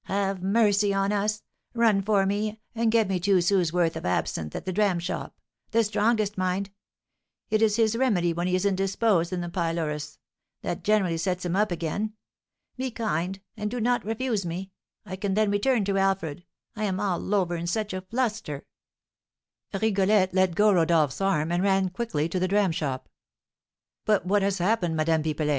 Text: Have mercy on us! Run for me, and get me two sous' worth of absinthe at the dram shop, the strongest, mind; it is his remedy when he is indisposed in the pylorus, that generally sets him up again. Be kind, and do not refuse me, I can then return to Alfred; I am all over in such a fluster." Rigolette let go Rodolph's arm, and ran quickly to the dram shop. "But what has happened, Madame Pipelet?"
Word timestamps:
Have 0.05 0.41
mercy 0.41 0.95
on 0.95 1.11
us! 1.11 1.43
Run 1.75 2.01
for 2.01 2.25
me, 2.25 2.59
and 2.73 2.91
get 2.91 3.07
me 3.07 3.19
two 3.19 3.39
sous' 3.39 3.71
worth 3.71 3.95
of 3.95 4.03
absinthe 4.03 4.55
at 4.55 4.65
the 4.65 4.73
dram 4.73 4.97
shop, 4.97 5.37
the 5.69 5.83
strongest, 5.83 6.39
mind; 6.39 6.71
it 7.51 7.61
is 7.61 7.75
his 7.75 7.95
remedy 7.95 8.33
when 8.33 8.47
he 8.47 8.55
is 8.55 8.65
indisposed 8.65 9.31
in 9.31 9.41
the 9.41 9.47
pylorus, 9.47 10.17
that 10.63 10.83
generally 10.83 11.17
sets 11.17 11.45
him 11.45 11.55
up 11.55 11.69
again. 11.69 12.13
Be 12.77 12.89
kind, 12.89 13.41
and 13.55 13.69
do 13.69 13.79
not 13.79 14.03
refuse 14.03 14.43
me, 14.43 14.71
I 15.05 15.15
can 15.17 15.35
then 15.35 15.51
return 15.51 15.85
to 15.85 15.99
Alfred; 15.99 16.45
I 16.75 16.85
am 16.85 16.99
all 16.99 17.35
over 17.35 17.55
in 17.55 17.67
such 17.67 17.93
a 17.93 18.01
fluster." 18.01 18.65
Rigolette 19.71 20.33
let 20.33 20.55
go 20.55 20.71
Rodolph's 20.71 21.21
arm, 21.21 21.51
and 21.51 21.61
ran 21.61 21.89
quickly 21.91 22.27
to 22.27 22.39
the 22.39 22.47
dram 22.47 22.71
shop. 22.71 23.07
"But 24.05 24.25
what 24.25 24.41
has 24.41 24.57
happened, 24.57 24.95
Madame 24.95 25.21
Pipelet?" 25.21 25.49